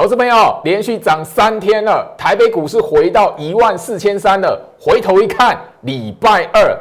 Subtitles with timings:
[0.00, 4.58] 投资朋友，连续涨三天了，台北股市回到一万四千三了。
[4.80, 6.74] 回头一看，礼拜二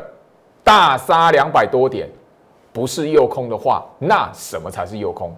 [0.64, 2.10] 大杀两百多点，
[2.72, 5.36] 不是诱空的话，那什么才是诱空？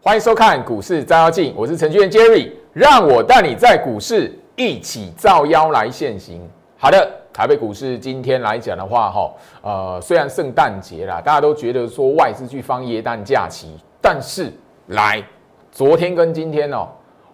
[0.00, 6.40] 欢迎收看股市照妖镜，我是程序员 Jerry，让我带你在股市一起照妖来现行。
[6.76, 14.52] 好的，台北股市今天来讲的话，哈，呃，虽然圣诞节啦，大家都觉得说外资去放耶诞假期，但是
[14.88, 15.22] 来
[15.70, 16.88] 昨天跟今天哦，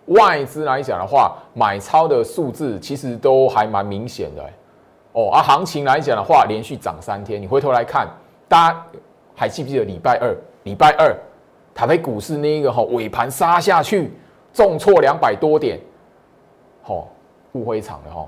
[0.06, 4.42] 外资来讲的话，买超的数字其实都还蛮明显的
[5.12, 5.30] 哦。
[5.32, 8.06] 而行情来讲的话，连续涨三天，你回头来看，
[8.46, 8.84] 大家
[9.34, 10.36] 还记不记得礼拜二？
[10.64, 11.16] 礼拜二。
[11.74, 14.12] 台北股市那一个哈尾盘杀下去，
[14.52, 15.78] 重挫两百多点，
[16.88, 17.06] 吼，
[17.52, 18.26] 误会场的哈，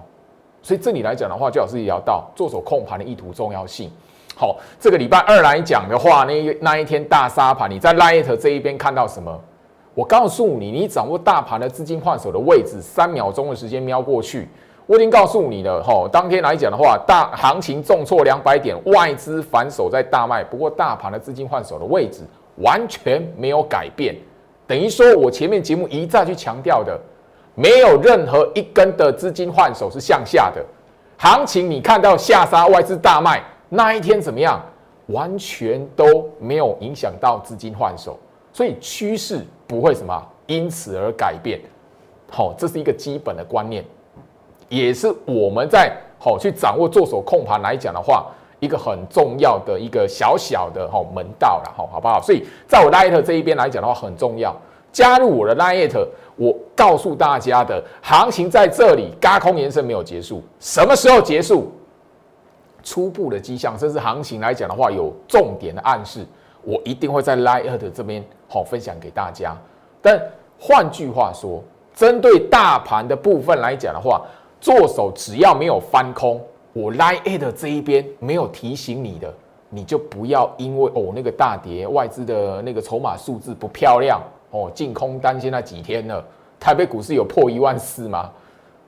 [0.60, 3.90] 所以这里来讲的话，最好是聊到做手控盘的意图重要性。
[4.36, 9.40] 好，这个礼拜二来讲的话，那那一天大杀盘，你在 Light 这一边看到什么？
[9.94, 14.46] 我告诉你，你掌握大盘的资金换手的位置，三秒钟的时间瞄过去，
[14.86, 15.82] 我已经告诉你了。
[15.82, 22.22] 哈，当天来讲的话，大行情重挫两百点，外资反手在大卖，不过大盘的资金换手的位置。
[22.56, 24.14] 完全没有改变，
[24.66, 27.00] 等于说我前面节目一再去强调的，
[27.54, 30.64] 没有任何一根的资金换手是向下的，
[31.18, 34.60] 行情你看到下杀外资大卖那一天怎么样？
[35.06, 38.16] 完全都没有影响到资金换手，
[38.52, 41.60] 所以趋势不会什么因此而改变。
[42.30, 43.84] 好，这是一个基本的观念，
[44.68, 48.26] 也是我们在好去掌握做手控盘来讲的话。
[48.60, 52.20] 一个很重要的一个小小的哈门道了哈，好不好？
[52.20, 54.54] 所以在我 Light 这一边来讲的话，很重要。
[54.92, 55.92] 加入我的 Light，
[56.36, 61.70] 我告诉大家的行情在这里，嘎空延伸没有结束，什么时候结束？
[62.82, 66.26] 初步的迹象，甚至行情来讲的话，有重点的暗示，
[66.62, 69.56] 我一定会在 Light 这边好分享给大家。
[70.00, 70.20] 但
[70.58, 71.62] 换句话说，
[71.94, 74.22] 针对大盘的部分来讲的话，
[74.60, 76.40] 做手只要没有翻空。
[76.72, 79.34] 我 lie 这一边没有提醒你的，
[79.68, 86.24] 你就不要因为哦那个大跌外资的那个筹码数字不漂亮哦，净空单现在几天了？
[86.58, 88.30] 台北股市有破一万四吗？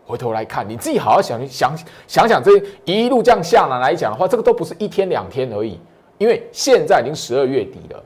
[0.05, 1.75] 回头来看，你自己好好想想
[2.07, 2.51] 想想，这
[2.85, 5.79] 一路这样下来来讲的话，这个都不是一天两天而已，
[6.19, 8.03] 因为现在已经十二月底了，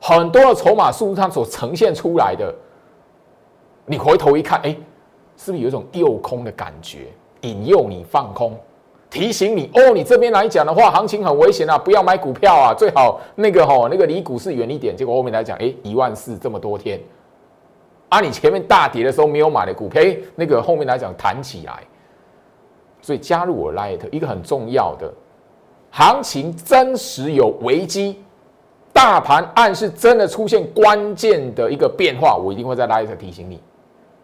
[0.00, 2.52] 很多的筹码数字上所呈现出来的，
[3.84, 4.74] 你回头一看，哎，
[5.36, 7.08] 是不是有一种诱空的感觉，
[7.42, 8.58] 引诱你放空？
[9.12, 14.96] 提醒你哦，你这边来讲的话，行情很危险啊，不要买股票啊，最好那个吼，那个离股市远一点。
[14.96, 16.98] 结果后面来讲，哎，一万四这么多天，
[18.08, 21.80] 啊，你前面大跌的时候没有买的股票，哎，那个后面来讲弹起来，
[23.02, 25.12] 所以加入我 Light 一个很重要的，
[25.90, 28.18] 行情真实有危机，
[28.94, 33.60] 大盘暗示真的出现关键的一个变化，我一定会在 Light 提醒你。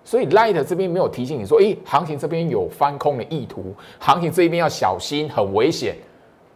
[0.09, 5.95] 所以 Light 这边没有提醒你说，诶，行情这边有翻空的意图，行情这一边要小心，很危险，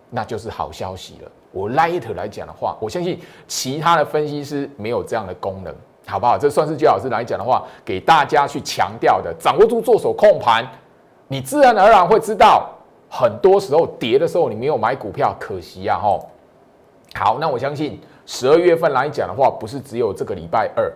[0.08, 1.30] 那就是好消息了。
[1.50, 5.74] 我 Light 来讲的话，我相信其他的分析师没有这样的功能，
[6.06, 6.38] 好不好？
[6.38, 9.30] 这算是最老师来讲的话，给大家去强调的。
[9.38, 10.66] 掌握住做手控盘，
[11.28, 12.70] 你自然而然会知道，
[13.10, 16.26] 很多时候跌的时候你没有买股票，可惜啊，吼。
[17.14, 20.90] 好，那我相信十二月份来讲的话，不是只有这个礼拜二。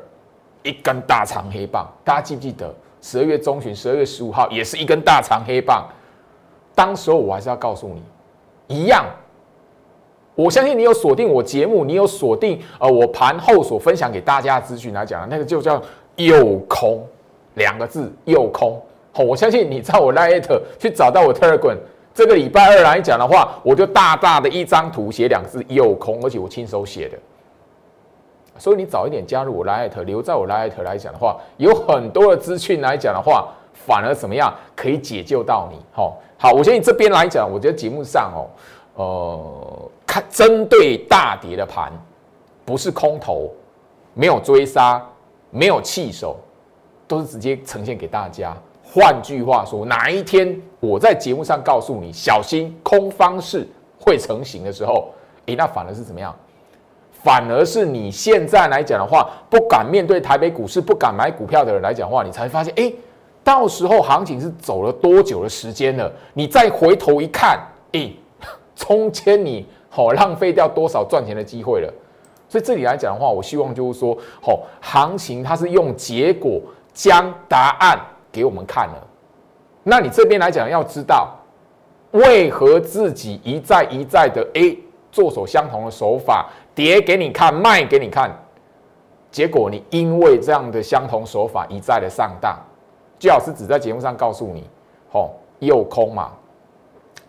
[0.66, 5.86] 一根大长黑棒，大家记不记得十二月中旬，十二月十五号也是一根大长黑棒。
[6.74, 8.02] 当时候我还是要告诉你，
[8.66, 9.04] 一样。
[10.34, 15.80] 我相信你有锁定我节目，你有锁定呃我盘后所分享给大家的资讯来讲，那个就叫
[16.16, 17.02] 诱空
[17.54, 18.78] 两个字，诱空。
[19.12, 20.44] 好，我相信你在我 Light
[20.78, 21.78] 去找到我 Telegram，
[22.12, 27.16] 这个礼拜二来讲的话，我就大大的一张图写两个字诱空，而且我亲手写的。
[28.58, 35.78] 所以你早一点加入我 Light，留在我 Light 来讲的话，有很多的资讯来讲的话，反而怎么样可以解救到你？
[35.92, 38.48] 好，好，我相信这边来讲，我觉得节目上哦，
[38.94, 41.92] 呃，看针对大跌的盘，
[42.64, 43.52] 不是空头，
[44.14, 45.04] 没有追杀，
[45.50, 46.36] 没有弃手，
[47.06, 48.56] 都是直接呈现给大家。
[48.82, 53.68] 换句话说，哪一天我在节目上告诉你小心空方式
[54.00, 55.12] 会成型的时候，
[55.46, 56.34] 诶，那反而是怎么样？
[57.26, 62.92] 反而是你现在来讲的话，不敢面对台北股市、不敢买股票的人来讲的话，你才发现，哎，
[63.42, 66.08] 到时候行情是走了多久的时间了？
[66.34, 67.58] 你再回头一看，
[67.94, 68.12] 哎，
[68.76, 71.92] 中间你好浪费掉多少赚钱的机会了？
[72.48, 76.60] 所以这里来讲的话，我希望就是说，好，行情它是用结果
[76.94, 77.98] 将答案
[78.30, 79.06] 给我们看了，
[79.82, 81.36] 那你这边来讲要知道，
[82.12, 84.78] 为何自己一再一再的 A
[85.10, 88.30] 做手相同的手法，跌给你看，卖给你看，
[89.30, 92.54] 结果你因为这样的相同手法一再的上当，
[93.18, 94.68] 最好是只在节目上告诉你，
[95.10, 96.32] 吼，又空嘛。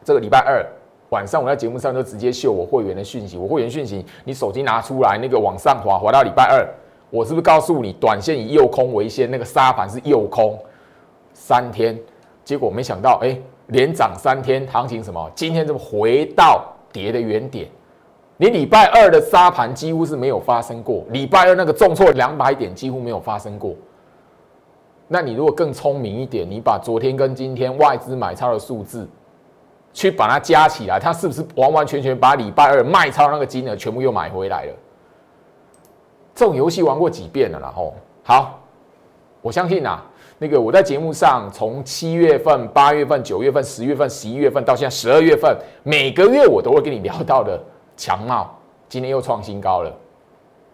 [0.03, 0.65] 这个礼拜二
[1.11, 6.67] 晚上我在节目上就直接秀我会员的讯息，我会员讯息，你手机拿出来，那个往上滑，滑到礼拜二，
[7.09, 10.59] 我是不是告诉你，短线以右空为先，那个沙盘是右空
[11.33, 11.97] 三天。
[12.44, 15.31] 结果没想到，哎，连涨三天，行情什么？
[15.33, 17.69] 今天这么回到跌的原点？
[18.37, 23.75] 你礼拜二的沙盘几乎是没有发生过，礼拜二那个重挫两百点几乎没有发生过。
[25.07, 29.07] 那你如果更聪明一点，你把昨天跟今天外资买超的数字
[29.91, 34.73] 去把它加起来，它是不是完完全全把礼拜二卖超那个金额全部又买回来了？
[36.35, 37.59] 这种游戏玩过几遍了？
[37.59, 38.59] 然后好，
[39.41, 40.03] 我相信啊。
[40.37, 47.59] 那个我在节目上，从七月份、八月份、九月份、十月份、十一月份到现在十二月份，每个月我都会跟你聊到的
[47.97, 48.55] 强茂，
[48.88, 49.91] 今天又创新高了。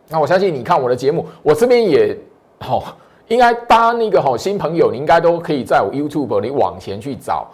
[0.10, 2.16] 那我相信你看我的节目，我这边也
[2.60, 2.84] 好，
[3.30, 7.48] 应该搭那个好新朋友，你应该都可以在我 YouTube 你往前去找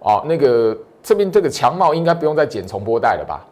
[0.00, 0.22] 哦。
[0.26, 3.44] 那个这边这个强茂应该不用再剪重播带了吧？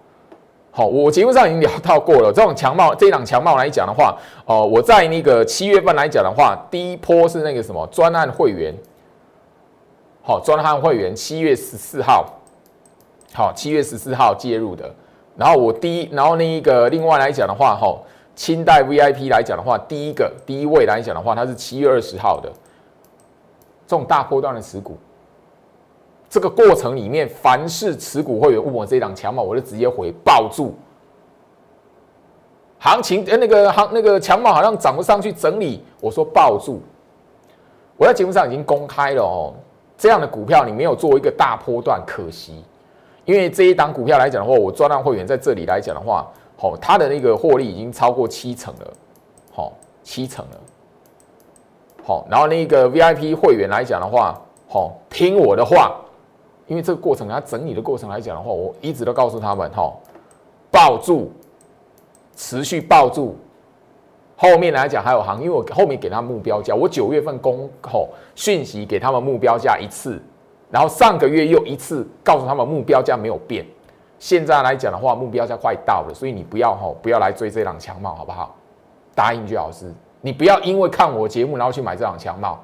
[0.70, 2.32] 好，我节目上已经聊到过了。
[2.32, 8.72] 这种强茂，这档强茂来讲的话，哦，我在那个七月份来讲的话，第一波是那个什么专案会员，
[10.22, 12.26] 好，专案会员七月十四号，
[13.32, 14.94] 好，七月十四号介入的。
[15.40, 17.98] 然后我第一，然后那一个另外来讲的话，哈，
[18.36, 22.52] 清代 VIP 来讲的话，第一个第一位来讲的话，它是七月二十号的，
[23.86, 24.98] 这种大波段的持股。
[26.28, 30.74] 这个过程里面，凡是持股会员问我这档强码，我就直接回抱住。
[32.78, 36.82] 行情呃那个行那个强码好像涨不上去，整理，我说抱住。
[37.96, 39.54] 我在节目上已经公开了哦，
[39.96, 42.62] 这样的股票你没有做一个大波段，可惜。
[43.24, 46.26] 因为这一档股票来讲的话，我专案会员在这里来讲的话，
[46.56, 48.92] 好，它的那个获利已经超过七成了，
[49.52, 49.72] 好，
[50.02, 50.60] 七成了。
[52.02, 55.96] 好，然后那个 VIP 会员来讲的话，好，听我的话。
[56.66, 59.92] 因为这个过程，它整理的过程来讲的话，我一直都告诉他们哈，
[60.70, 61.32] 抱住，
[62.36, 63.36] 持续抱住。
[64.36, 70.22] 后面来讲还有行，因为我后面给他目标价，我九月份公吼讯息给他们目标价一次，
[70.70, 73.66] 然后上个月又一次告诉他们目标价没有变。
[74.18, 78.54] 现在来讲的话，目标价快到了，所以你不要吼不要来追这档强帽，好不好？
[79.14, 82.62] 答应句老师，你不要因为看我节目然后去买这档强帽，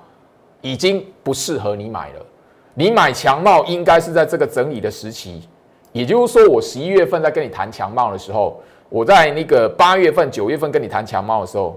[0.60, 2.26] 已经不适合你买了。
[2.74, 5.48] 你买强帽应该是在这个整理的时期，
[5.92, 8.60] 也就是说，我十一月份在跟你谈强帽的时候，
[8.90, 11.74] 我在那个八月份、九月份跟你谈强帽的时候，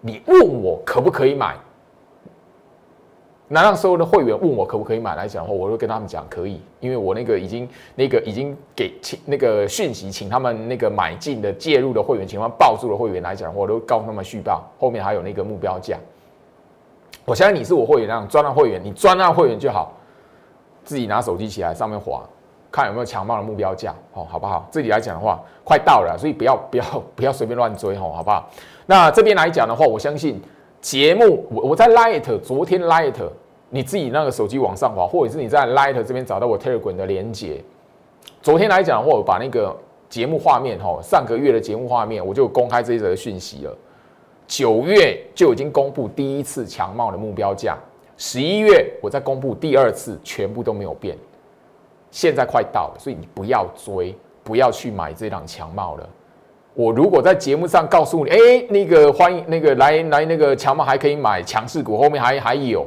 [0.00, 1.54] 你问我可不可以买？
[3.48, 15.96] 那那时候的会员问我可不可以买来讲的话，我就跟他们讲可以，因为我那个已经那个已经给请那个讯息，请他们那个买进的介入的会员，请他们抱住的会员来讲，我都告诉他们续报，后面还有那个目标价。
[17.24, 19.92] 我相信你是我会员那样专案会员，你专案会员就好。
[20.84, 22.22] 自己拿手机起来，上面滑，
[22.70, 24.64] 看有没有强暴的目标价，哦，好不好？
[24.70, 26.84] 这里来讲的话，快到了，所以不要不要
[27.16, 28.48] 不要随便乱追，吼，好不好？
[28.86, 30.40] 那这边来讲的话，我相信
[30.86, 33.12] 节目，我我在 Light，昨天 Light，
[33.70, 37.60] 你自己那个手机往上滑，或者是你在 Light 这边找到我 Telegram 的连接。
[38.40, 39.76] 昨天来讲的话，我把那个
[40.08, 43.76] 节目画面，哈，上个月的节目画面，我就公开这一则讯息了。
[44.46, 47.76] 九月就已经公布第一次强茂的目标价。
[48.16, 51.18] 十一月我再公布第二次，全部都没有变。
[52.12, 54.14] 现在快到了，所以你不要追，
[54.44, 56.08] 不要去买这档强帽了。
[56.76, 58.36] 我如果在节目上告诉你，哎，
[58.68, 62.86] 那个欢迎那个来来那个强帽还可以买强势股，后面还还有，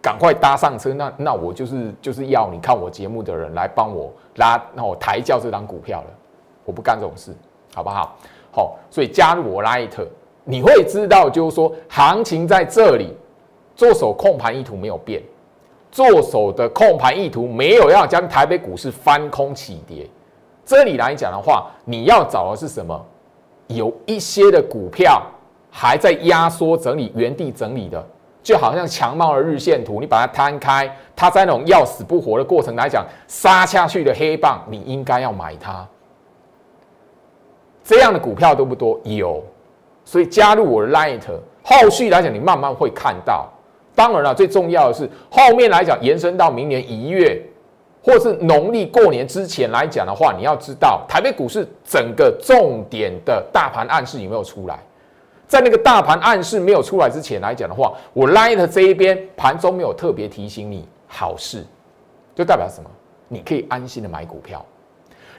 [0.00, 0.94] 赶快搭上车。
[0.94, 6.06] 那那我就是就是要你看我节目的人来帮我拉，那我抬轿这档股票了。
[6.64, 7.30] 我不干这种事，
[7.74, 8.16] 好不好？
[8.50, 9.92] 好，所以加入我 Light，
[10.42, 13.14] 你会知道，就是说行情在这里。
[13.74, 15.22] 做手控盘意图没有变，
[15.92, 20.08] 做手的控盘意图没有要将台北股市翻空起跌。
[20.64, 22.98] 这里来讲的话，你要找的是什么？
[23.68, 25.22] 有一些的股票
[25.70, 28.04] 还在压缩整理、原地整理的，
[28.42, 35.86] 就好像强茂的日线图，你把它摊开，它在那种要死不活的过程来讲，杀下去的黑棒，你应该要买它。
[37.82, 38.98] 这样的股票多不多？
[39.04, 39.42] 有，
[40.04, 41.20] 所以加入我的 Light，
[41.62, 43.48] 后续来讲，你慢慢会看到。
[43.94, 47.40] 当然了，最重要的是后面来讲，延伸到明年一月，
[48.06, 54.78] 或是农历过年之前来讲的话，你要知道台北股市整个重点的大盘暗示有没有出来？
[55.48, 61.64] 在那个大盘暗示没有出来之前来讲的话，我 Light 这一边盘中没有特别提醒你，好事
[62.32, 62.88] 就代表什么？
[63.26, 64.64] 你可以安心的买股票。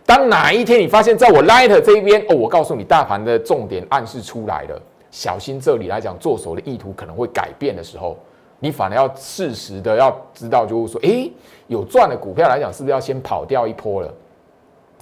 [0.05, 8.17] 当哪一天你发现，在我 Light 这一边哦，我告诉你，大盘的重点暗示出来了，小心这里来讲做手的意图可能会改变的时候，
[8.59, 11.31] 你反而要适时的要知道，就是说，诶，
[11.67, 14.13] 有赚的股票来讲，是不是要先跑掉一波了？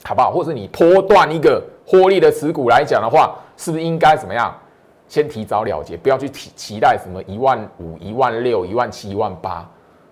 [0.04, 0.32] 好不好？
[0.32, 4.54] 或者你波断一个获利的持股来讲的话，是不是应该怎么样？
[5.08, 9.64] 先提早了结，不要去期期待什么一万五、一万六、一万七、一万八，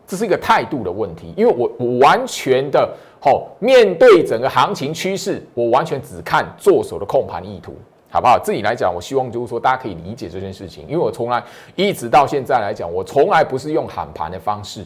[0.05, 1.33] 这是一个态度的问题。
[1.35, 2.87] 因为我我完全的
[3.25, 7.75] 哦，面对整个行情趋势，我完全只看做手的控盘意图，
[8.13, 8.37] 好不好？
[8.37, 11.43] 自己来讲，我希望就是说大家可以理解这件事情，因为我从来
[11.75, 14.85] 一直到现在来讲，我从来不是用喊盘的方式，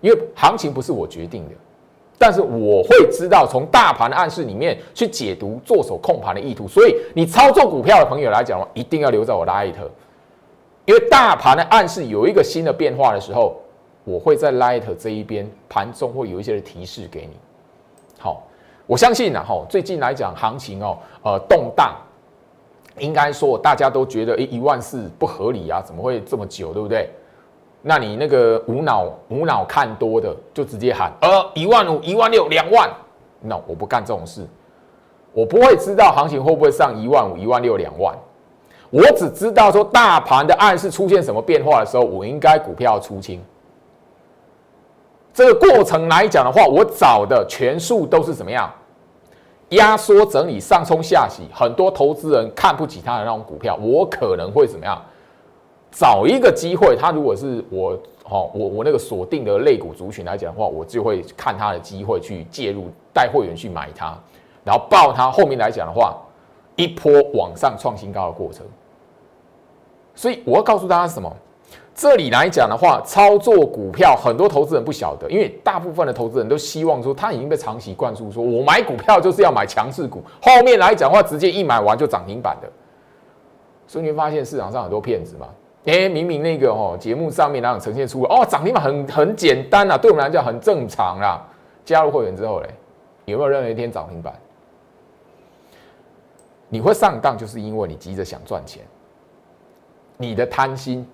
[0.00, 1.54] 因为行情不是我决定的。
[2.18, 9.88] 但是我会知道从大盘的暗示里面去解读做手控盘的意图，所以你操作股票的朋友来讲，一定要留在我的艾特，
[10.86, 13.54] 因为大盘的暗示有一个新的变化的时候，
[14.02, 17.36] 我会在 Light 这一边盘中会有一些的提示给你。
[18.18, 18.42] 好，
[18.88, 21.94] 我相信呢，哈，最近来讲行情哦，呃，动荡，
[22.98, 27.10] 应该说大家都觉得，诶，一万四不合理啊，怎么会这么久，对不对？
[27.82, 32.90] 那你那个无脑无脑看多的，就直接喊呃一万五、一万六、两万，
[33.40, 34.44] 那我不干这种事，
[35.32, 38.16] 我不会知道行情会不会上一万五、一万六、两万，
[38.90, 43.40] 我只知道说大盘的暗示出现什么变化的时候，我应该股票出清。
[45.32, 48.72] 这个过程来讲的话，我找的全数都是怎么样？
[49.70, 55.00] 压缩整理、上冲下洗，很多投资人看不起他的那种股票，我可能会怎么样？
[55.90, 57.92] 找一个机会，他如果是我，
[58.28, 64.16] 哦，我我那个锁定的类股族群来讲的话，我就会看他的机会去介入，带会员去买它，
[64.62, 65.30] 然后报它。
[65.30, 66.16] 后面来讲的话，
[66.76, 68.66] 一波往上创新高的过程。
[70.14, 71.34] 所以我要告诉大家什么？
[71.96, 82.70] 这里来讲的话，操作股票很多投资人不晓得，因为大部分的投资人都希望说，他已经被长期灌输说，我买股票就是要买强势股，后面来讲的话，直接一买完就涨停板的。
[83.86, 85.46] 所以你会发现市场上很多骗子嘛。
[85.86, 91.42] 哎，明明那个哦，节目上面那种呈现出哦，涨停板很很简单啊，对我们来讲很正常啦。
[91.82, 92.68] 加入会员之后嘞，
[93.24, 94.34] 有没有任何一天涨停板？
[96.68, 98.82] 你会上当，就是因为你急着想赚钱，
[100.18, 101.08] 你的贪心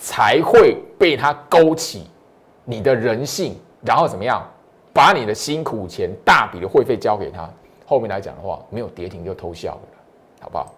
[0.00, 2.06] 才会被他勾起
[2.64, 3.54] 你的人性，
[3.84, 4.42] 然后怎么样，
[4.94, 7.48] 把你的辛苦钱、大笔的会费交给他，
[7.86, 9.80] 后面来讲的话，没有跌停就偷笑了，
[10.40, 10.74] 好不好？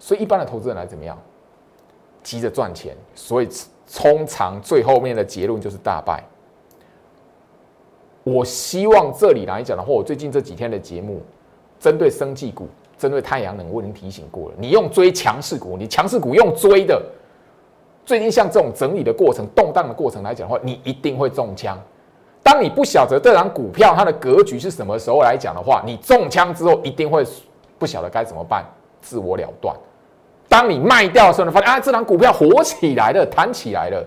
[0.00, 1.16] 所以一般的投资人来怎么样？
[2.24, 3.48] 急着赚钱，所以
[3.94, 6.24] 通常最后面的结论就是大败。
[8.24, 11.22] 我希望这里来讲的话，我最近这几天的节目，
[11.78, 12.68] 针对生技股、
[12.98, 14.56] 针对太阳能，我已经提醒过了。
[14.58, 17.00] 你用追强势股，你强势股用追的，
[18.06, 21.76] 最近像这种整理的过程、动荡的过程来讲的话，你一定会中枪。
[22.40, 27.26] 当你不晓得这张股票它的格局是什么时候来讲的话，你中枪之后一定会
[27.76, 28.64] 不晓得该怎么办，
[29.00, 29.74] 自我了断。
[30.48, 34.02] 当你卖掉的时候，你发现啊，这张股票火起来了，弹起来了。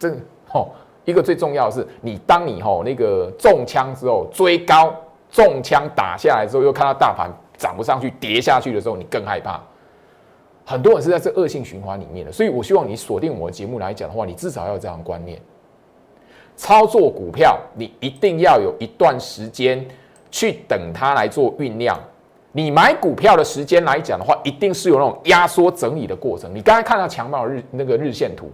[0.00, 0.12] 这
[0.50, 0.72] 吼
[1.04, 4.92] 一个最重要的是，你当你吼那个中枪之后追高，
[5.30, 9.60] 中枪打下来之后，又看到大盘涨不上去，跌下去的时候，你更害怕。
[10.68, 15.40] 很多人是在这恶性循环里面的，所以我希望你锁定我的节目来讲的话，你至少要有这样的观念。
[16.58, 19.82] 操作股票，你一定要有一段时间
[20.30, 21.98] 去等它来做酝酿。
[22.52, 26.54] 你买股票的时间来讲的话，一定是有那种压缩整理的过程。
[26.54, 28.50] 你刚才看到强茂日那个日线图，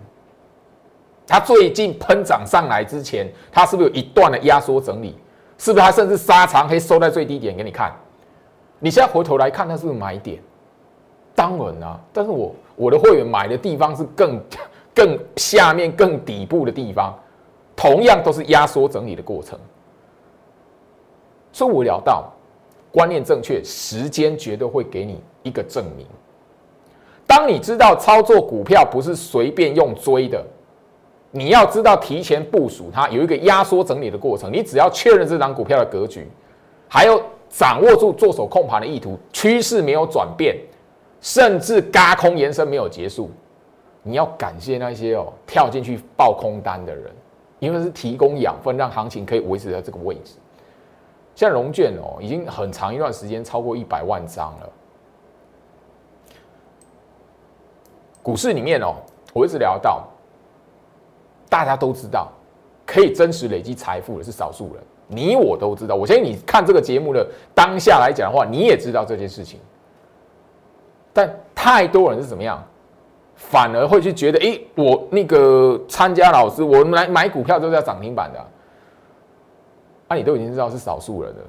[1.26, 5.18] 它最近喷涨上来之前，它是不是有一段的压缩整理？
[5.58, 7.92] 是不是它甚至杀长黑收在最低点给你看？
[8.78, 10.40] 你现在回头来看，它是不是买点？
[11.34, 14.40] 当然啊，但是我我的会员买的地方是更
[14.94, 17.18] 更下面更底部的地方，
[17.74, 19.58] 同样都是压缩整理的过程。
[21.52, 22.30] 所以我聊到。
[22.92, 26.06] 观念正确，时间绝对会给你一个证明。
[27.26, 30.40] 当你知道操作股票不是随便用追的，
[31.32, 34.48] 你要知道提前部署它，有一个压缩整理的过程。
[34.52, 36.24] 你只要确认这张股票的格局，
[36.86, 40.56] 还有掌握住做手控盘的意图，趋势没有转变，
[41.24, 43.30] 甚至嘎空延伸没有结束，
[44.02, 47.10] 你要感谢那些哦跳进去爆空单的人，
[47.60, 50.34] 因为是提供养分，让行情可以维持在这个位置。
[51.34, 54.70] 像融券哦，已经很长一段时间超过一百万张了。
[58.22, 58.96] 股市里面哦，
[59.32, 60.06] 我一直聊到，
[61.48, 62.30] 大家都知道，
[62.84, 65.94] 可以真实累积财富的是少数人，你我都知道。
[65.94, 69.58] 我相信你看这个节目的当下来讲的话，你也知道这件事情。
[71.14, 72.62] 但太多人是怎么样？
[73.36, 78.38] 反而会去觉得，哎，我那个参加老师，我们来买股票都是要涨停板的。
[80.08, 81.42] 啊，你都已经知道是少数人了，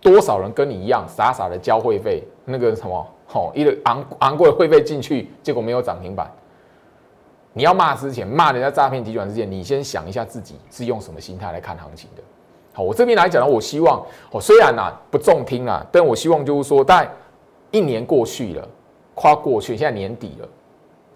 [0.00, 6.30] 多少人跟你一样傻傻的交会费，那个什么，吼，一个昂昂贵的会费进去，结果没有涨停板。
[7.52, 12.22] 你要骂之前，骂人家诈骗集团之前，你先想一下自己是用什么心态来看行情的。
[12.72, 14.00] 好，我这边来讲呢，我希望，
[14.30, 17.10] 哦，虽然呐不中听啊，但我希望就是说，但
[17.72, 18.68] 一年过去了，
[19.18, 20.48] 跨过去，现在年底了，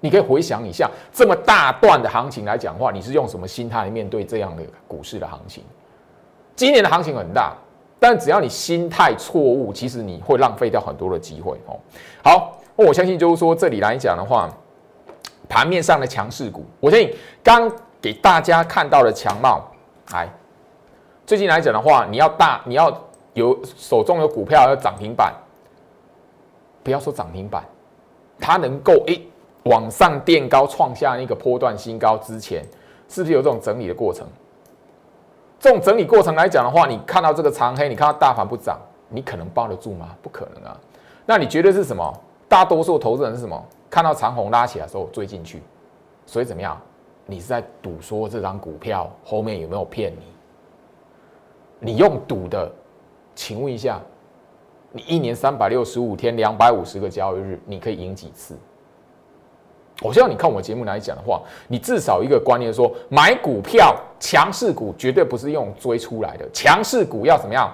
[0.01, 5.63] 你可以回想一下，这么大段的行情来讲话，你是用什么心态来面对这样的股市的行情？
[6.57, 7.55] 今年的行情很大，
[8.01, 11.79] 但只要你心态错误，其实你会浪费掉很多的机会哦。
[12.23, 14.49] 好，那我相信就是说，这里来讲的话，
[15.49, 19.63] 盘面上的强势股，我相信刚给大家看到的强茂，
[20.13, 20.29] 来，
[21.25, 22.93] 最近来讲的话，你要大，你要
[23.35, 25.33] 有手中有股票要涨停板，
[26.83, 27.65] 不要说涨停板，
[28.43, 29.25] 它能够诶
[29.67, 32.63] 往上垫高，创下一个波段新高之前，
[33.09, 34.27] 是不是有这种整理的过程？
[35.61, 38.77] 这种整理过程来讲的话，你看到这个长黑，你看到大盘不涨，
[39.09, 40.09] 你可能抱得住吗？
[40.21, 40.77] 不可能啊！
[41.25, 42.13] 那你觉得是什么？
[42.49, 43.65] 大多数投资人是什么？
[43.89, 45.63] 看到长红拉起来的时候追进去，
[46.27, 46.77] 所以怎么样？
[47.25, 51.93] 你是在赌说这张股票后面有没有骗你？
[51.93, 52.69] 你用赌的，
[53.37, 54.01] 请问一下，
[54.93, 58.57] 你一年三百六十五天，两百五十个交易日，你可以赢几次？
[60.03, 67.73] 我希望你看我节目来讲的话，你至少一个观念说，买股票强势股绝对不是用追出来的，强势股要怎么样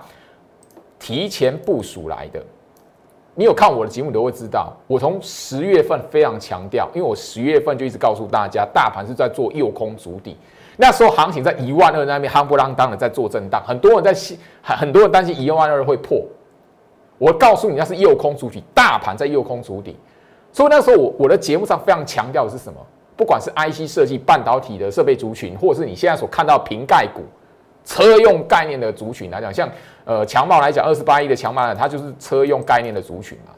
[0.98, 2.40] 提前部署来的。
[3.34, 10.36] 你有看我的节目都会知道，我从十月份非常强调，因为我十月份就一直告诉大家，大盘是在做右空足底，
[10.76, 14.12] 那时候行情在一万二那边夯不啷当的在做震荡，很多人在，
[14.60, 16.22] 很很多人担心一万二会破。
[17.18, 19.96] 我告诉你，那是右空主底，大盘在右空主底。
[20.52, 22.80] 所以那时候我我的节目上非常强调的是什么？
[23.16, 27.22] 不管是 IC 设计、半导体的设备族群，或者是你现在所看到瓶盖股、
[27.84, 29.68] 车用概念的族群来讲，像
[30.04, 33.52] 呃强茂来讲，二十八亿的强茂，它就是车用概念的族群嘛。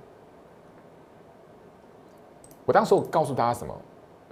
[2.64, 3.74] 我当时我告诉大家什么？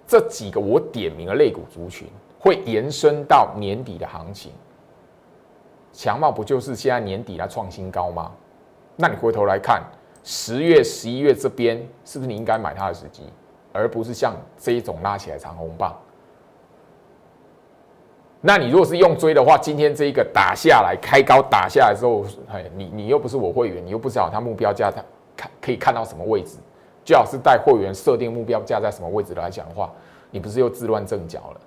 [0.06, 4.52] 这几个我点名的类股族群会延伸到年底的行情。
[5.92, 8.32] 强茂不就是现在年底来创新高吗？
[9.00, 9.80] 那你回头来看。
[10.24, 13.22] 十月、十一月这边是不是你应该买它的时机，
[13.72, 15.96] 而不是像这一种拉起来长红棒？
[18.42, 25.02] 那你如果是用追的话，今天这一个打下来，开高打下来之后，哎，你你又不是我会员，你又不知道它目标价它
[25.34, 26.58] 看可以看到什么位置，
[27.06, 29.90] 最好是带会员设定目标价在什么位置来讲的话，
[30.30, 31.60] 你不是又自乱阵脚了？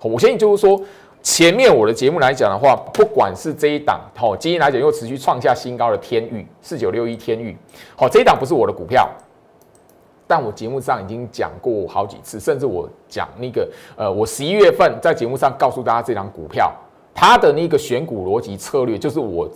[0.00, 0.78] 我相信就是说。
[1.22, 7.56] 前面我的节目来讲的话，不管是这一档，好，今天来讲又持续创下新高的天域四九六一天域，
[7.96, 9.08] 好，这一档不是我的股票，
[10.26, 16.72] 但我节目上已经讲过好几次，甚至我讲那个，呃，我十一月份在节目上告诉大家这档股票，
[17.14, 19.48] 它的那个选股逻辑策略，就是我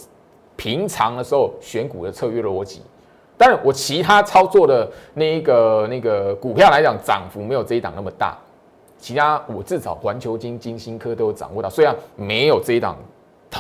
[0.55, 2.81] 平常的时候选股的策略逻辑，
[3.37, 8.39] 但我其他操作的那一个那个股票来讲，涨幅没有这一档那么大。
[8.99, 12.97] 其他我至少环球金、金星科都有掌握到，虽然没有这一档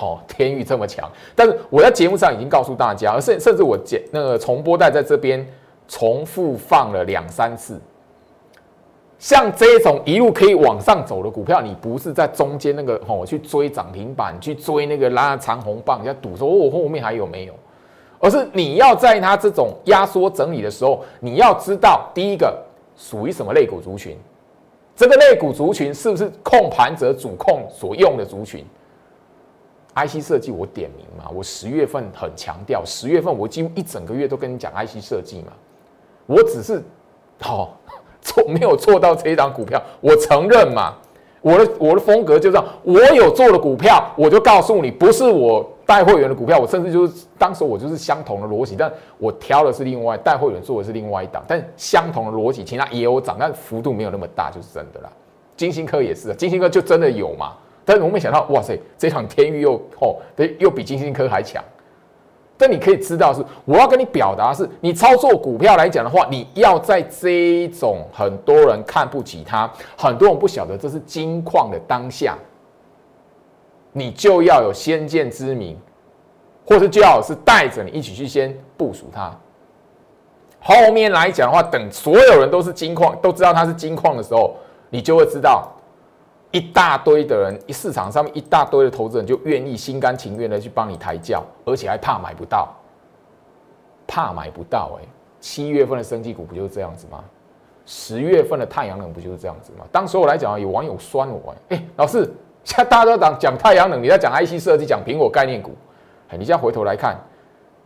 [0.00, 5.46] 哦 天域这么强，但是我在节目上已经告诉大家，甚甚至我剪那个重播带在这边
[5.86, 7.80] 重复放了两三次。
[9.18, 17.54] 像这种一路可以往上走的股票，你不是在中间那个哦去追涨停板，去追那个拉长红棒，要赌说我后面还有没有，
[18.18, 22.54] 而是你要在它这种压缩整理的时候，你要知道第一个
[22.94, 24.14] 属于什么类股族群。
[24.96, 28.64] 这个类股族群是不是控盘者主控所用的族群
[29.94, 35.52] ？IC 设计我点名嘛，我十月份很强调，十月份我几乎一整个月都跟你讲 IC 设计嘛，
[36.24, 36.82] 我只是
[37.38, 37.78] 好
[38.22, 40.94] 错没有做到这一档股票，我承认嘛，
[41.42, 45.70] 我的我的风格就这样，我有做的股票，我就告诉你，不是我。
[45.86, 55.10] 带会员的股票，我甚至就是当时我就是相同的逻辑，但我挑的是另外带会员做的是另外一档，但相同的逻辑，其他也有涨，但幅度没有那么大，就是真的啦。
[55.56, 57.52] 金星科也是，金星科就真的有嘛？
[57.84, 60.16] 但是我没想到，哇塞，这场天域又哦，
[60.58, 61.62] 又比金星科还强。
[62.58, 72.36] 但你可以知道是，我要跟你表达是，你操作股票来讲的话，你要在这一种很多人看不起它，很多人不晓得这是金矿的当下。
[73.96, 75.74] 你就要有先见之明，
[76.66, 79.34] 或者就要是带着你一起去先部署它。
[80.60, 84.54] 后面来讲的话，等所有人都是金矿，都知道它是金矿的时候，
[84.90, 85.72] 你就会知道
[86.50, 92.68] 一大堆的人，市场上面一大堆的投资人就愿意心甘情愿的去帮你抬轿，而且还怕买不到，
[94.06, 94.98] 怕买不到。
[95.00, 95.08] 哎，
[95.40, 97.24] 七月份的升级股不就是这样子吗？
[97.86, 99.86] 十月份的太阳能不就是这样子吗？
[99.90, 102.28] 当时我来讲有网友酸我，哎，老师，
[102.66, 105.70] 像大家都讲讲太阳能，你在讲 IC 设计，讲苹果概念股，
[106.28, 107.16] 哎，你现在回头来看，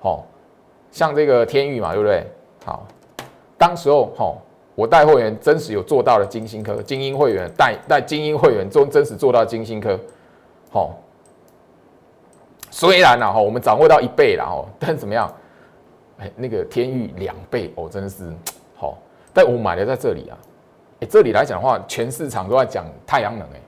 [0.00, 0.26] 好，
[0.90, 2.26] 像这个天域嘛，对不对？
[2.64, 2.86] 好，
[3.58, 4.34] 当时候，哈，
[4.74, 10.00] 我带会员真实有做到了金星科，精英会员带带精英会员中真实做到金星科，
[10.72, 10.98] 好，
[12.70, 15.30] 虽然呢，哈，我们掌握到一倍了，哦，但怎么样？
[16.18, 18.32] 哎，那个天域两倍，哦，真的是
[18.76, 18.96] 好。
[19.32, 20.38] 但我买的在这里啊，
[21.00, 23.60] 哎，这里来讲的话，全市场都在讲太阳能，哎，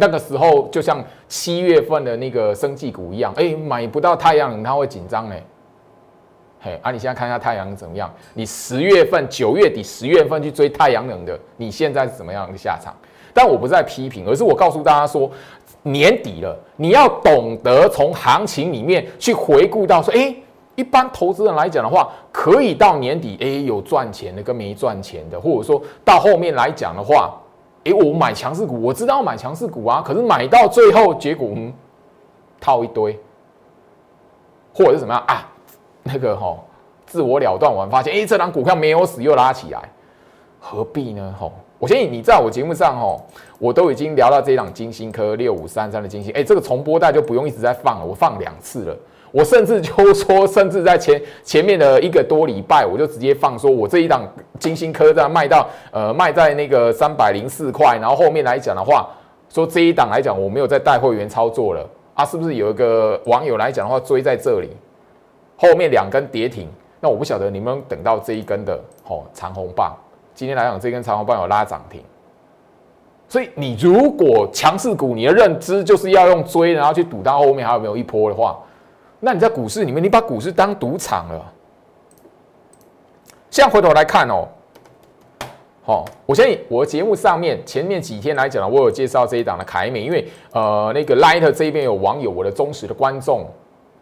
[0.00, 5.42] 那个时候就像七月份的那个生技股一样，哎，买不到太阳能，他会紧张哎。
[6.62, 8.10] 嘿，啊，你现在看一下太阳能怎么样？
[8.32, 12.94] 你十月份、九月底、十月份去追太阳能的，你现在是怎么样的下场？
[13.34, 15.30] 但我不在批评，而是我告诉大家说，
[15.82, 20.34] 年底了，你要懂得从行情里面去回顾到说，哎。
[20.76, 27.38] 一般投资人来讲的话，可以到年底，哎，有赚钱的跟没赚钱的，或者说到后面来讲的话，
[27.84, 31.72] 哎，我买强势股，我知道买强势股啊，可是买到最后结果，嗯，
[32.60, 33.18] 套一堆，
[34.74, 35.48] 或者是怎么样啊？
[36.02, 36.58] 那个哈，
[37.06, 39.88] 自我了断完，发现哎，这张股票没有死又拉起来，
[40.60, 41.34] 何必呢？
[41.38, 43.16] 哈，我相信你在我节目上哈，
[43.58, 48.96] 我都已经聊到这一档金星科六五三三的金星，哎，这个重播带就不用一直在放了，我放两次了。
[49.32, 59.08] 我甚至就说，甚至在前前面的一个多礼拜，我就直接放说，我这一档金星科在卖到呃卖在那个三百零四块，然后后面来讲的话，
[59.48, 64.68] 说这一档来讲我没有在带会员操作了啊，是不是有一个网友来讲的话追在这里，
[65.56, 69.94] 后面两根跌停，那我不晓得你们等到这一根的哦长红棒，
[70.34, 72.02] 今天来讲这根长红棒有拉涨停，
[73.28, 78.58] 所以你如果强势股你的认知就是要用追，然后去赌到后面还有没有一波的话。
[79.20, 81.52] 那你在股市里面，你把股市当赌场了。
[83.50, 84.48] 现在回头来看哦，
[85.84, 93.46] 好，我相信我节目上面前面几天来讲，我有介绍这一档的凯美，因为呃那个 Light 这边有网友，我的忠实的观众，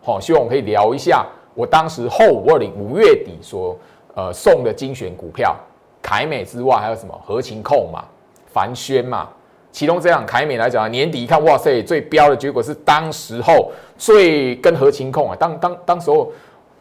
[0.03, 3.77] 好，希望我可以聊一下我当时后五二零五月底所
[4.15, 5.57] 呃送的精选股票，
[6.01, 8.05] 凯美之外还有什么合情控嘛，
[8.47, 9.29] 凡轩嘛。
[9.71, 16.33] 其中这样凯美来讲啊年底一看，哇塞，最标的结果是当时候最跟合情控啊，当当当时候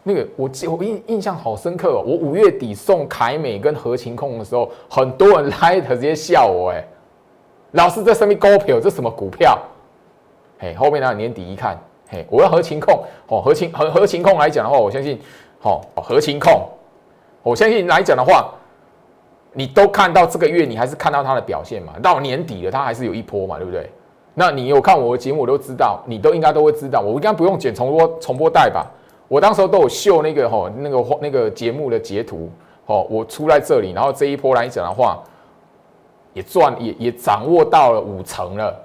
[0.03, 6.83] 那个我记我印印象好深刻哦，我五月底送凯美跟合情控的时候，很多人来直接笑我哎，
[7.71, 9.59] 老师这什么高票，这什么股票？
[10.57, 11.77] 嘿，后面呢年底一看，
[12.09, 15.19] 嘿，我要合情控哦，合情合合情控来讲的话，我相信，
[15.59, 16.67] 好合情控，
[17.43, 18.51] 我相信来讲的话。
[19.57, 21.93] 你都看到这个月，你还是看到它的表现嘛？
[21.99, 23.89] 到年底了，它还是有一波嘛，对不对？
[24.35, 27.01] 那你有看我的节目，我都知道，你都应该都会知道。
[27.01, 28.85] 我应该不用剪重播重播带吧？
[29.27, 32.47] 我当时候都有秀那个吼那个那个节目的截图，
[32.85, 35.17] 吼我出在这里，然后这一波来讲的话，
[36.33, 38.79] 也赚也也掌握到了五成了。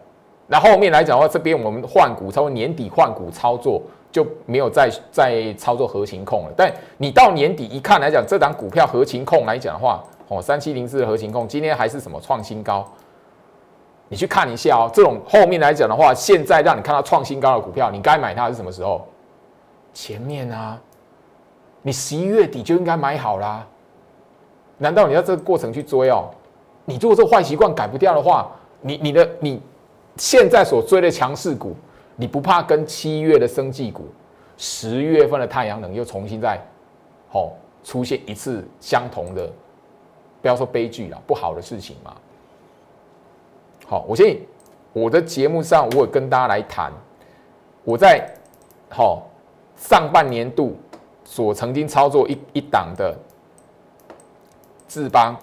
[0.46, 6.52] 那后面来讲的话，这边我们换股，超过年底换股操作就没有再再操作核情控了。
[6.56, 12.90] 但你到年底一看来讲，这档股票核情控来讲的话，哦，三七零四的核心控今天还是什么创新高？
[14.08, 14.90] 你去看一下哦。
[14.92, 19.06] 这种后面来讲的话，现在让你看到创新高的股票，你该买它是什么时候？
[19.92, 20.80] 前面啊，
[21.82, 23.66] 你十一月底就应该买好啦。
[24.78, 26.30] 难道你要这个过程去追哦？
[26.86, 29.60] 你如果这个坏习惯改不掉的话，你你的你
[30.16, 31.76] 现在所追的强势股，
[32.16, 34.06] 你不怕跟七月的生技股、
[34.56, 36.58] 十月份的太阳能又重新再
[37.32, 37.52] 哦
[37.84, 39.50] 出现一次相同的？
[40.42, 42.14] 不要说悲剧了，不好的事情嘛。
[43.86, 44.44] 好，我相信
[44.92, 46.92] 我的节目上，我有跟大家来谈，
[47.84, 48.28] 我在
[48.90, 49.22] 好
[49.76, 50.76] 上半年度
[51.24, 53.16] 所曾经操作一一档的
[54.88, 55.36] 智邦，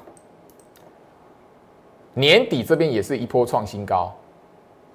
[2.14, 4.14] 年底这边也是一波创新高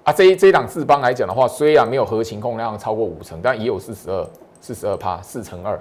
[0.03, 0.13] 啊。
[0.13, 4.29] 这一这一档智邦来讲的话，虽然没有合情控量超过五成，但也有四十二
[4.61, 5.79] 四十二趴四乘二。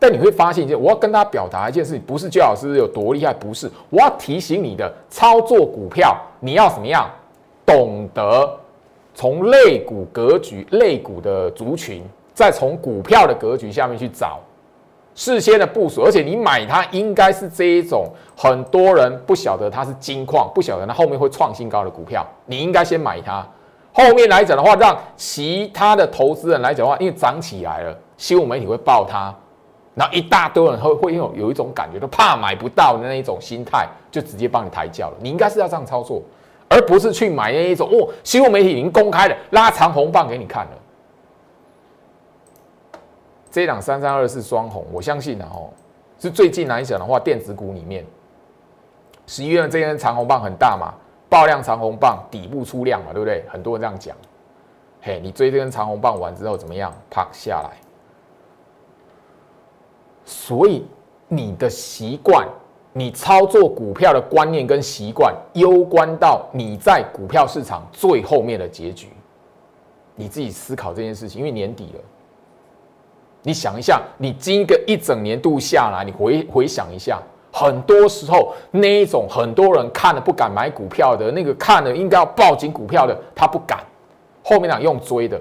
[0.00, 7.08] 但你会发现一件，我要跟大家表达一件事情，不是焦老师有多厉害，不是，我要提醒你的操作股票，你要怎么样，
[7.66, 8.58] 懂得
[9.14, 14.40] 从类股格局、类股的族群，再从股票的格局下面去找
[15.14, 23.46] 事先的部署，而且你买它应该是这一种，很多人不晓得它是金矿，不晓得它后面会创新高的股票，你应该先买它。
[23.92, 29.34] 后面来讲的话，让其他的投资人来讲的话，因为涨起来了，新闻媒体会报它。
[29.94, 35.16] 然后一大堆人会会有有一种感觉，都怕买不到的那一种心态，就直接帮你抬轿了。
[35.20, 36.22] 你应该是要这样操作，
[36.68, 40.72] 而不是去买那一种哦，新闻媒体已经公开了拉长红棒给你看了。
[43.50, 45.68] 这档三三二四双红，我相信啊哦，
[46.20, 48.06] 是最近来讲的话，电子股里面，
[49.26, 50.94] 十一月这根长红棒很大嘛，
[51.28, 53.44] 爆量长红棒底部出量嘛，对不对？
[53.48, 54.16] 很多人这样讲。
[55.02, 56.92] 嘿，你追这根长红棒完之后怎么样？
[57.10, 57.89] 啪下来。
[60.24, 60.86] 所以
[61.28, 62.46] 你的习惯，
[62.92, 69.08] 你操作股票的观念跟习惯，攸关到你在股票市场最后面的结局。
[70.16, 72.00] 你自己思考这件事情，因为年底了，
[73.42, 77.18] 你想一下，你今个一整年度下来，你回回想一下，
[77.50, 83.78] 很多时候那一种很多人看了不敢买股票的那个，看了应该要抱紧股票的，他不敢。
[84.42, 85.40] 后面呢用追的，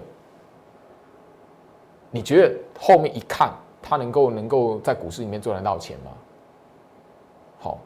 [2.12, 6.12] 你觉得后面一看，他能够能够在股市里面赚得到钱吗？
[7.60, 7.78] 好，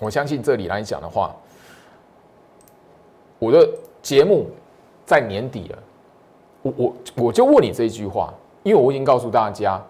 [0.00, 1.34] 我相信这里来讲的话，
[3.38, 3.68] 我的
[4.00, 4.46] 节目
[5.04, 5.78] 在年底了，
[6.62, 9.82] 我我我就问你这一句话，因为我已经告诉大家，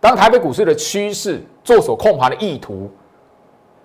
[0.00, 2.90] 当台北股市的趋势、做手控盘的意图。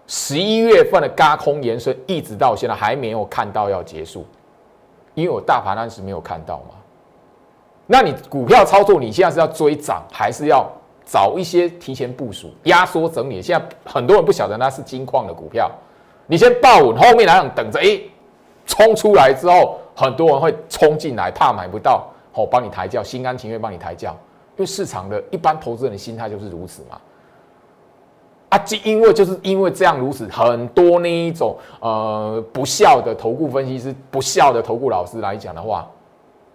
[0.09, 4.25] 十一月份的高空延伸，一直到现在还没有看到要结束，
[5.15, 6.75] 因为我大盘当时没有看到嘛。
[7.87, 10.69] 那你股票操作，你现在是要追涨，还是要
[11.05, 13.41] 找一些提前部署、压缩整理？
[13.41, 15.71] 现在很多人不晓得那是金矿的股票，
[16.25, 17.99] 你先抱稳，后面来讲等着，哎，
[18.65, 24.11] 冲出来之后，很多人会冲进来，怕买不到，好帮你抬轿，心甘情愿帮你抬轿，
[24.57, 26.99] 因为市场的一般投资人的心态就是如此嘛。
[28.49, 35.85] 啊，就因为就是因为这样如此，很多那一种呃不孝的投顾分析师、不孝的投顾老师来讲的话，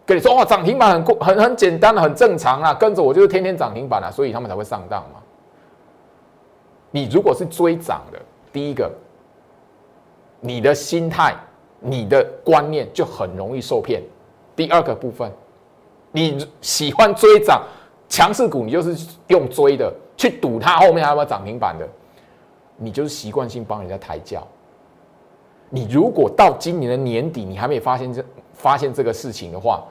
[0.05, 5.21] 跟你说哇，涨停板很很很简单的，很正常啊，跟着我就是天天涨停板啊，所以他们才会上当嘛。
[6.91, 8.19] 你如果是追涨的，
[8.53, 8.91] 第一个，
[10.41, 11.35] 你的心态、
[11.81, 14.01] 你的观念就很容易受骗；
[14.55, 15.31] 第二个部分，
[16.11, 17.63] 你喜欢追涨
[18.09, 19.93] 强势股，你就是用追的。
[20.15, 21.89] 去赌它后面还有没有涨停板的，
[22.77, 24.47] 你就是习惯性帮人家抬轿。
[25.71, 29.83] 你如果到今年的年底你还没发现这发现这个事情的话，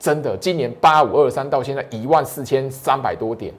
[0.00, 3.54] 真的今年八五二三到现在一万四千三百多点，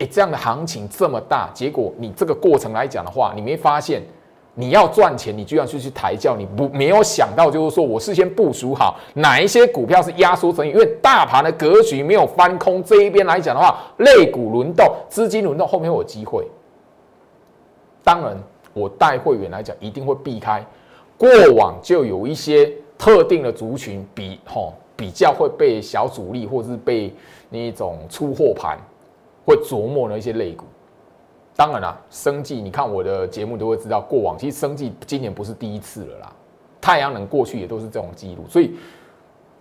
[0.00, 4.02] 哎，这样的行情这么大，结果你这个过程来讲的话，你没发现？
[4.58, 16.48] 你要赚钱，你居然去去抬轿，你不没有想到，就是说我事先部署好哪一些股票是压缩整理，因为大盘的格局没有翻空，这一边来讲的话，类股轮动、资金轮动，后面有机会。
[18.02, 18.34] 当然，
[18.72, 20.64] 我带会员来讲，一定会避开
[21.18, 27.14] 过往就有一些特定的族群比吼比较会被小主力或者是被
[27.50, 28.78] 那种出货盘
[29.44, 30.64] 会琢磨的一些类股。
[31.54, 36.32] 当然啦，生计，你看我的节目都会知道，过往其实生计今年不是第一次了啦。
[36.80, 38.76] 太阳能过去也都是这种记录，所以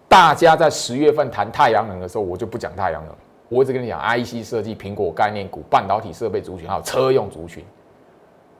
[0.07, 3.15] 大家在十月份谈太阳能的时候，我就不讲太阳能，
[3.49, 7.63] 我一直跟你讲 IC 设计、苹果概念股、半导体设备族群，还有车用族群。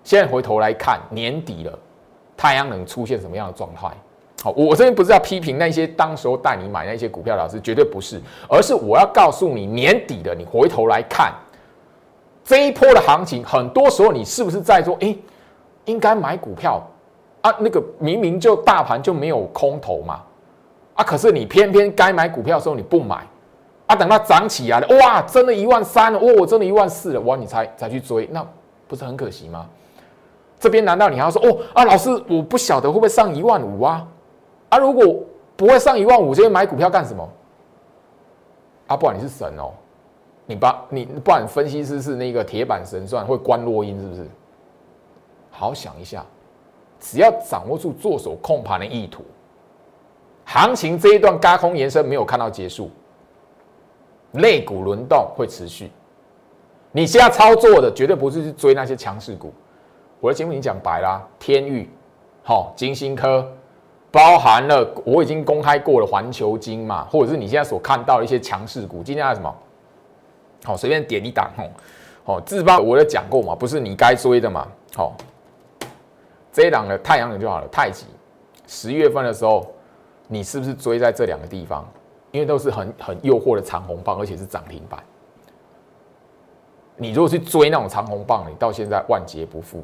[0.04, 1.78] 现在回头来看，年底了，
[2.38, 3.92] 太阳能出现什么样的状态？
[4.46, 11.34] 好，我这边不是要批评那些当时候带你买那些股票老师，绝对不是，而是我要告诉你，年底的你回头来看。
[12.44, 15.18] 这一波的行情，很多时候你是不是在说，哎，
[15.86, 16.80] 应该买股票
[17.42, 17.52] 啊？
[17.58, 20.22] 那个明明就大盘就没有空头嘛，
[20.94, 23.26] 啊，可是你偏偏该买股票的时候你不买，
[23.88, 28.46] 啊，等它涨起来了，哇，真的一万三了，哇，我真的一万四了，哇，你才才去追，那
[28.88, 29.66] 不是很可惜吗？
[30.60, 34.06] 这边难道你还要说，哦啊，老师，我不晓得会不会上一万五啊？
[34.70, 35.24] 啊，如果
[35.56, 37.28] 不会上一万五，这些买股票干什么？
[38.88, 39.72] 啊，不然你是神哦。
[40.48, 44.28] 你把你不然分析师是那个铁板神算会关落音是不是？
[45.50, 46.24] 好想一下，
[47.00, 49.24] 只要掌握住做手控盘的意图，
[50.44, 52.92] 行情这一段高空延伸没有看到结束，
[54.34, 55.90] 肋股轮动会持续。
[56.92, 59.52] 你现在操作的绝对不是去追那些强势股。
[60.20, 61.90] 我的节目已经讲白啦，天域、
[62.44, 63.52] 好金星科，
[64.16, 69.54] 包含了我已经公开过了环球金嘛，或者是你现在所看到的一些强势股，今天什么？
[70.64, 71.70] 好，随便点一档吼，
[72.24, 75.18] 好，自爆我有讲过嘛，不是你该追的嘛，好，
[76.50, 78.06] 这一档的太阳能就好了，太极，
[78.68, 79.68] 十月份的时候，
[80.30, 81.86] 你是不是追在这两个地方？
[82.32, 84.98] 因为都是很很诱惑的长红棒，而且是涨停板。
[86.96, 89.84] 你如果去追那种长红棒，你到现在万劫不复，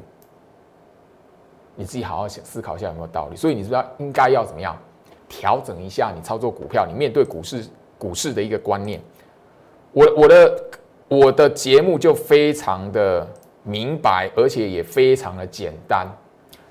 [1.74, 3.36] 你自己好好想思考一下有没有道理。
[3.36, 4.76] 所以你知道应该要怎么样
[5.28, 7.64] 调整一下你操作股票，你面对股市
[7.98, 9.00] 股市的一个观念？
[9.92, 10.64] 我我的
[11.08, 13.26] 我的节目就非常的
[13.62, 16.06] 明白，而且也非常的简单。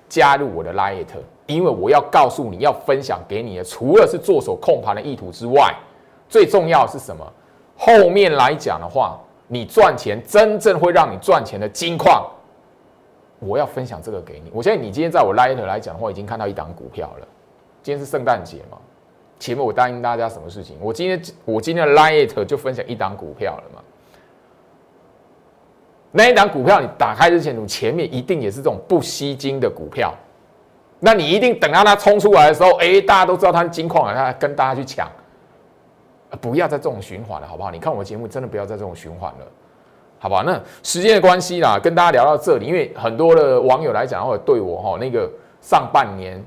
[0.10, 1.06] 加入我的 Light，
[1.46, 5.74] 因为我要告诉你要分享给你的，除了是做手控盘的意图之外，
[6.28, 7.26] 最重要是什么？
[7.78, 12.30] 后面来讲的话，你赚钱真正会让你赚钱的金矿，
[13.42, 14.52] 我要分享这个给你。
[14.54, 17.28] 我相信你今天在我 Light 来讲的话，已经看到一档股票了。
[17.84, 18.78] 今天是圣诞节嘛？
[19.40, 20.78] 前面我答应大家什么事情？
[20.80, 23.82] 我今天我今天的 Light 就分享一档股票了嘛。
[26.12, 30.14] 那一档股票你打开之前，你前面一定也是这种不吸金的股票。
[31.00, 35.10] 那你一定等到它冲出来的时候，哎，大家都知道它是金矿了，它跟大家去抢。
[36.40, 37.72] 不要再这种循环了，好不好？
[37.72, 39.48] 你看我的节目，真的不要再这种循环了，
[40.24, 40.44] 好吧？
[40.46, 45.28] 那时间的关系啦，跟大家聊到这里，因为很多的网友来讲，或者对我哈那个
[45.62, 46.40] 上半年，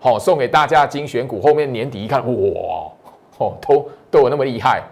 [0.00, 2.90] 好送给大家精选股，后面年底一看，哇，
[3.38, 4.82] 哦，都都有那么厉害，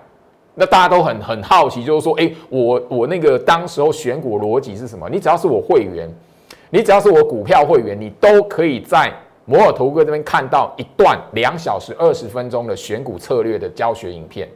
[0.55, 5.11] 那大家都很很好奇，就是说，哎，我我那个当时候选股逻辑是什么？
[5.11, 6.09] 你只要是我会员，
[6.71, 9.13] 你只要是我股票会员，你都可以在。
[9.47, 14.49] 摩尔投哥这边看到一段两小时二十分钟的选股策略的教学影片，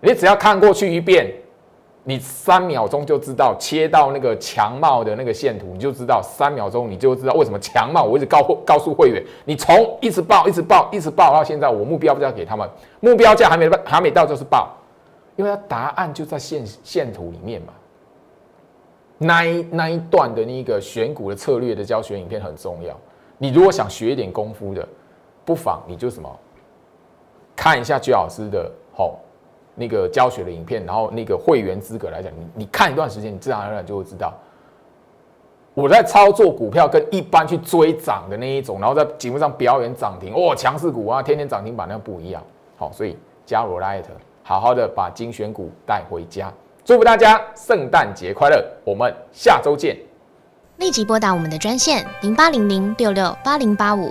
[0.00, 1.30] 你只要看过去一遍，
[2.04, 8.02] 你三秒钟就知道切到那个强帽的那个线图，你就知道三秒钟你就知道为什么强帽。
[8.02, 12.68] 我一直告告诉会员，你从一直报一直报一直报到现在，我目标不要给他们，
[13.00, 14.74] 目标价还没还没到就是报，
[15.36, 17.72] 因为它答案就在线线图里面嘛。
[19.18, 22.98] 那一那一段的那个选股的策略的教学影片很重要。
[23.38, 24.86] 你如果想学一点功夫的，
[25.44, 26.28] 不妨你就什么
[27.54, 29.20] 看一下居老师的吼
[29.74, 34.32] 那个教学的影片，然后那个会员资格来讲，你你看一段时间，你自然而然就会知道
[35.74, 42.42] 我在操作股票跟一般去追涨的那一种，然后在节目上表演涨停哦，强势股啊，天天涨停板那不一样。
[42.76, 44.04] 好，所以加入 Light，
[44.42, 46.52] 好好的把精选股带回家。
[46.84, 49.96] 祝福大家圣诞节快乐，我们下周见。
[50.76, 54.10] 立即拨打我们的专线零八零零六六八零八五